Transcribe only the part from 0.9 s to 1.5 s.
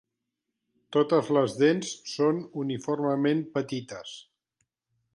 Totes